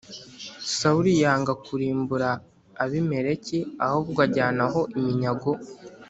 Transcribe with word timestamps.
Sawuli 0.77 1.11
yanga 1.23 1.53
kurimbura 1.65 2.29
abimeleki 2.83 3.57
ahubwo 3.85 4.17
abajyanaho 4.21 4.79
iminyago 4.97 5.51